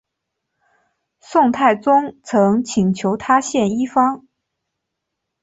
[1.19, 4.27] 宋太宗曾请求他献医方。